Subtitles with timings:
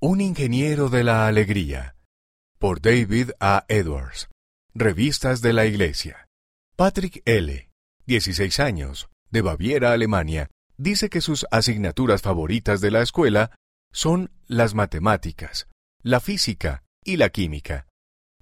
[0.00, 1.96] Un ingeniero de la alegría.
[2.60, 3.64] Por David A.
[3.66, 4.28] Edwards.
[4.72, 6.28] Revistas de la Iglesia.
[6.76, 7.68] Patrick L.,
[8.06, 13.50] 16 años, de Baviera, Alemania, dice que sus asignaturas favoritas de la escuela
[13.92, 15.66] son las matemáticas,
[16.04, 17.88] la física y la química.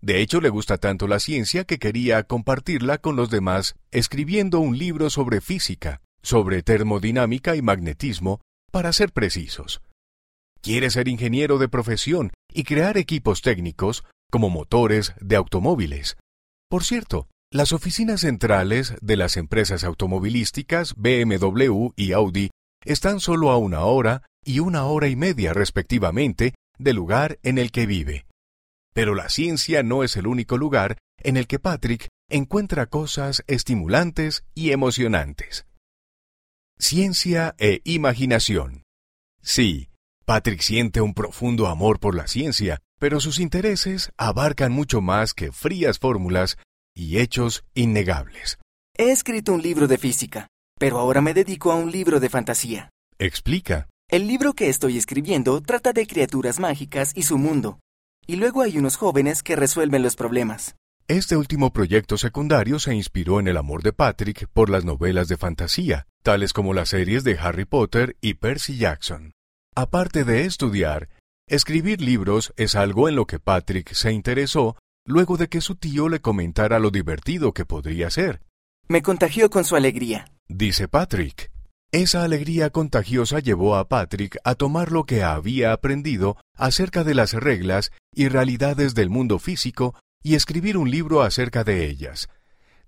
[0.00, 4.76] De hecho, le gusta tanto la ciencia que quería compartirla con los demás escribiendo un
[4.76, 8.40] libro sobre física, sobre termodinámica y magnetismo,
[8.72, 9.83] para ser precisos.
[10.64, 16.16] Quiere ser ingeniero de profesión y crear equipos técnicos como motores de automóviles.
[16.70, 22.50] Por cierto, las oficinas centrales de las empresas automovilísticas BMW y Audi
[22.82, 27.70] están solo a una hora y una hora y media respectivamente del lugar en el
[27.70, 28.24] que vive.
[28.94, 34.46] Pero la ciencia no es el único lugar en el que Patrick encuentra cosas estimulantes
[34.54, 35.66] y emocionantes.
[36.78, 38.84] Ciencia e imaginación.
[39.42, 39.90] Sí,
[40.24, 45.52] Patrick siente un profundo amor por la ciencia, pero sus intereses abarcan mucho más que
[45.52, 46.56] frías fórmulas
[46.94, 48.58] y hechos innegables.
[48.96, 52.90] He escrito un libro de física, pero ahora me dedico a un libro de fantasía.
[53.18, 53.86] Explica.
[54.08, 57.80] El libro que estoy escribiendo trata de criaturas mágicas y su mundo,
[58.26, 60.74] y luego hay unos jóvenes que resuelven los problemas.
[61.06, 65.36] Este último proyecto secundario se inspiró en el amor de Patrick por las novelas de
[65.36, 69.34] fantasía, tales como las series de Harry Potter y Percy Jackson.
[69.76, 71.08] Aparte de estudiar,
[71.48, 76.08] escribir libros es algo en lo que Patrick se interesó luego de que su tío
[76.08, 78.40] le comentara lo divertido que podría ser.
[78.86, 81.50] Me contagió con su alegría, dice Patrick.
[81.90, 87.32] Esa alegría contagiosa llevó a Patrick a tomar lo que había aprendido acerca de las
[87.32, 92.28] reglas y realidades del mundo físico y escribir un libro acerca de ellas.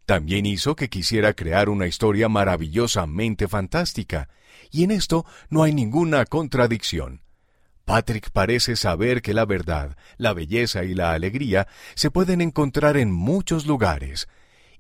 [0.07, 4.29] También hizo que quisiera crear una historia maravillosamente fantástica,
[4.71, 7.23] y en esto no hay ninguna contradicción.
[7.85, 13.13] Patrick parece saber que la verdad, la belleza y la alegría se pueden encontrar en
[13.13, 14.29] muchos lugares,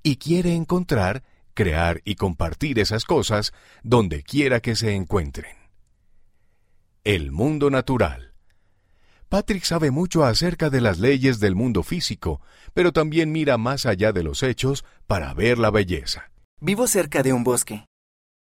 [0.02, 5.56] y quiere encontrar crear y compartir esas cosas donde quiera que se encuentren.
[7.02, 8.35] El mundo natural.
[9.28, 12.40] Patrick sabe mucho acerca de las leyes del mundo físico,
[12.74, 16.30] pero también mira más allá de los hechos para ver la belleza.
[16.60, 17.86] Vivo cerca de un bosque.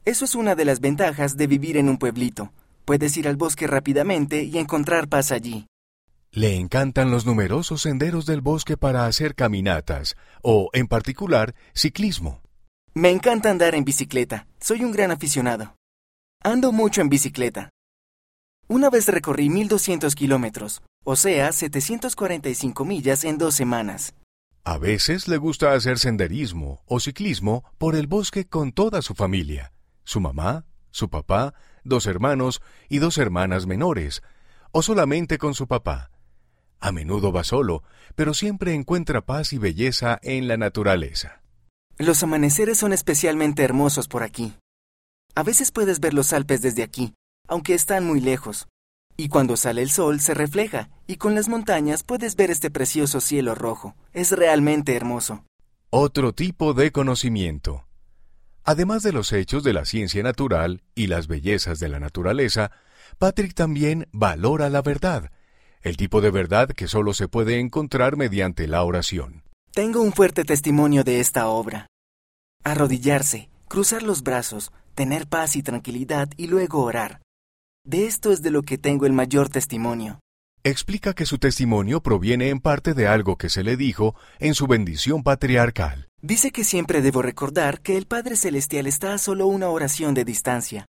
[0.05, 2.53] Eso es una de las ventajas de vivir en un pueblito.
[2.85, 5.65] Puedes ir al bosque rápidamente y encontrar paz allí.
[6.31, 12.41] Le encantan los numerosos senderos del bosque para hacer caminatas, o, en particular, ciclismo.
[12.93, 14.47] Me encanta andar en bicicleta.
[14.59, 15.75] Soy un gran aficionado.
[16.43, 17.69] Ando mucho en bicicleta.
[18.69, 24.13] Una vez recorrí 1200 kilómetros, o sea, 745 millas en dos semanas.
[24.65, 29.71] A veces le gusta hacer senderismo o ciclismo por el bosque con toda su familia,
[30.03, 31.53] su mamá, su papá,
[31.85, 34.21] dos hermanos y dos hermanas menores,
[34.73, 36.11] o solamente con su papá.
[36.81, 37.83] A menudo va solo,
[38.15, 41.41] pero siempre encuentra paz y belleza en la naturaleza.
[41.97, 44.53] Los amaneceres son especialmente hermosos por aquí.
[45.35, 47.13] A veces puedes ver los Alpes desde aquí,
[47.47, 48.67] aunque están muy lejos.
[49.15, 53.19] Y cuando sale el sol se refleja, y con las montañas puedes ver este precioso
[53.19, 53.95] cielo rojo.
[54.13, 55.43] Es realmente hermoso.
[55.89, 57.87] Otro tipo de conocimiento.
[58.63, 62.71] Además de los hechos de la ciencia natural y las bellezas de la naturaleza,
[63.17, 65.31] Patrick también valora la verdad,
[65.81, 69.43] el tipo de verdad que solo se puede encontrar mediante la oración.
[69.71, 71.87] Tengo un fuerte testimonio de esta obra.
[72.63, 77.21] Arrodillarse, cruzar los brazos, tener paz y tranquilidad y luego orar.
[77.87, 80.19] De esto es de lo que tengo el mayor testimonio.
[80.65, 84.67] Explica que su testimonio proviene en parte de algo que se le dijo en su
[84.67, 86.09] bendición patriarcal.
[86.21, 90.25] Dice que siempre debo recordar que el Padre Celestial está a solo una oración de
[90.25, 90.85] distancia.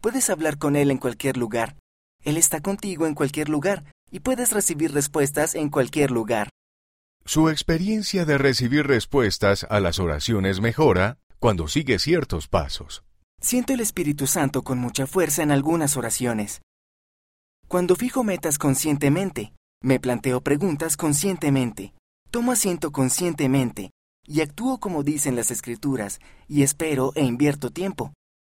[0.00, 1.76] Puedes hablar con Él en cualquier lugar.
[2.24, 6.48] Él está contigo en cualquier lugar y puedes recibir respuestas en cualquier lugar.
[7.26, 13.02] Su experiencia de recibir respuestas a las oraciones mejora cuando sigue ciertos pasos.
[13.40, 16.60] Siento el Espíritu Santo con mucha fuerza en algunas oraciones.
[17.68, 21.94] Cuando fijo metas conscientemente, me planteo preguntas conscientemente,
[22.30, 23.90] tomo asiento conscientemente
[24.26, 26.18] y actúo como dicen las escrituras
[26.48, 28.12] y espero e invierto tiempo.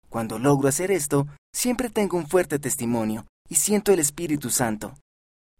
[0.09, 4.93] Cuando logro hacer esto, siempre tengo un fuerte testimonio y siento el Espíritu Santo.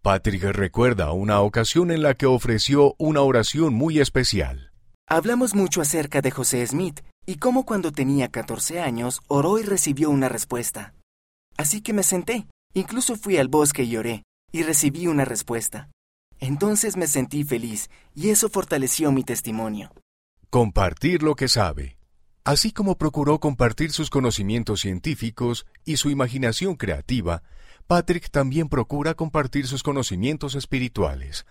[0.02, 4.70] Patrick recuerda una ocasión en la que ofreció una oración muy especial.
[5.08, 10.10] Hablamos mucho acerca de José Smith y cómo cuando tenía 14 años oró y recibió
[10.10, 10.94] una respuesta.
[11.56, 15.90] Así que me senté, incluso fui al bosque y oré, y recibí una respuesta.
[16.38, 19.90] Entonces me sentí feliz y eso fortaleció mi testimonio.
[20.50, 21.98] Compartir lo que sabe.
[22.44, 27.42] Así como procuró compartir sus conocimientos científicos y su imaginación creativa,
[27.86, 31.44] Patrick también procura compartir sus conocimientos espirituales.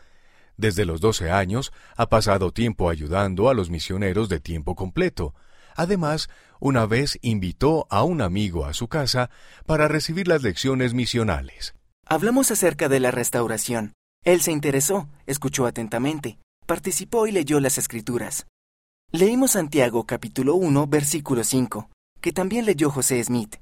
[0.57, 5.33] Desde los 12 años ha pasado tiempo ayudando a los misioneros de tiempo completo.
[5.75, 6.29] Además,
[6.59, 9.29] una vez invitó a un amigo a su casa
[9.65, 11.75] para recibir las lecciones misionales.
[12.05, 13.93] Hablamos acerca de la restauración.
[14.23, 18.47] Él se interesó, escuchó atentamente, participó y leyó las escrituras.
[19.11, 21.89] Leímos Santiago capítulo 1 versículo 5,
[22.21, 23.57] que también leyó José Smith.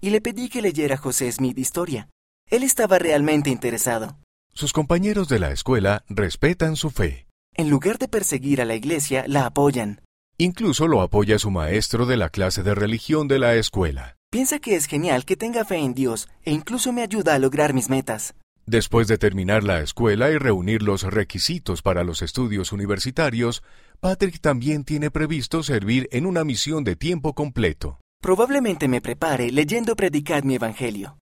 [0.00, 2.08] Y le pedí que leyera José Smith historia.
[2.50, 4.18] Él estaba realmente interesado.
[4.52, 7.26] Sus compañeros de la escuela respetan su fe.
[7.54, 10.02] En lugar de perseguir a la iglesia, la apoyan.
[10.38, 14.16] Incluso lo apoya su maestro de la clase de religión de la escuela.
[14.30, 17.72] Piensa que es genial que tenga fe en Dios e incluso me ayuda a lograr
[17.72, 18.34] mis metas.
[18.66, 23.62] Después de terminar la escuela y reunir los requisitos para los estudios universitarios,
[23.98, 27.98] Patrick también tiene previsto servir en una misión de tiempo completo.
[28.20, 31.16] Probablemente me prepare leyendo Predicar mi Evangelio.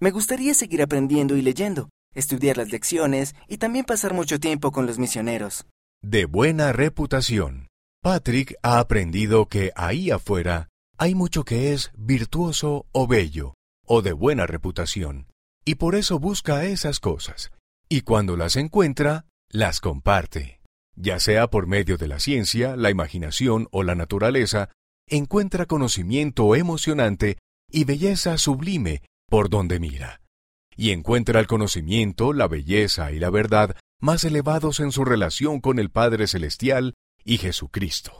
[0.00, 4.86] Me gustaría seguir aprendiendo y leyendo, estudiar las lecciones y también pasar mucho tiempo con
[4.86, 5.66] los misioneros.
[6.00, 7.67] De buena reputación.
[8.02, 13.54] Patrick ha aprendido que ahí afuera hay mucho que es virtuoso o bello,
[13.86, 15.28] o de buena reputación
[15.68, 17.52] y por eso busca esas cosas,
[17.90, 20.62] y cuando las encuentra, las comparte.
[20.96, 24.70] Ya sea por medio de la ciencia, la imaginación o la naturaleza,
[25.06, 27.36] encuentra conocimiento emocionante
[27.70, 30.22] y belleza sublime por donde mira.
[30.74, 35.78] Y encuentra el conocimiento, la belleza y la verdad más elevados en su relación con
[35.78, 36.94] el Padre Celestial
[37.28, 38.12] y Jesucristo.